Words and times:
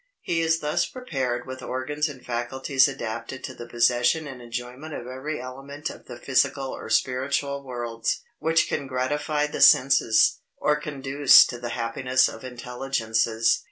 He 0.23 0.41
is 0.41 0.61
thus 0.61 0.87
prepared 0.87 1.45
with 1.45 1.61
organs 1.61 2.09
and 2.09 2.25
faculties 2.25 2.87
adapted 2.87 3.43
to 3.43 3.53
the 3.53 3.67
possession 3.67 4.25
and 4.25 4.41
enjoyment 4.41 4.95
of 4.95 5.05
every 5.05 5.39
element 5.39 5.91
of 5.91 6.07
the 6.07 6.17
physical 6.17 6.71
or 6.71 6.89
spiritual 6.89 7.63
worlds, 7.63 8.23
which 8.39 8.67
can 8.67 8.87
gratify 8.87 9.45
the 9.45 9.61
senses, 9.61 10.39
or 10.57 10.75
conduce 10.81 11.45
to 11.45 11.59
the 11.59 11.69
happiness 11.69 12.27
of 12.27 12.43
intelligences. 12.43 13.59